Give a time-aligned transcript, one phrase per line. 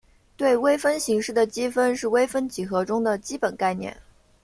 [0.35, 3.95] 对微分形式的积分是微分几何中的基本概念。